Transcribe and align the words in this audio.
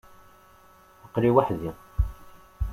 Aql-i 1.05 1.31
weḥd-i. 1.35 1.71